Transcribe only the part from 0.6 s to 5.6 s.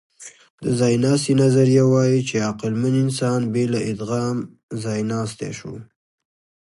د ځایناستي نظریه وايي، چې عقلمن انسان بې له ادغام ځایناستی